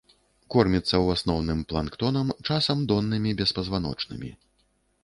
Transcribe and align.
Корміцца 0.53 0.87
ў 1.03 1.07
асноўным 1.17 1.59
планктонам, 1.73 2.33
часам 2.51 2.77
доннымі 2.95 3.39
беспазваночнымі. 3.45 4.35